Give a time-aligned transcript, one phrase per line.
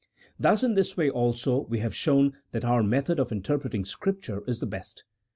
[0.39, 4.59] Thus in this way also, we have shown that our method of interpreting Scripture is
[4.59, 5.03] the best.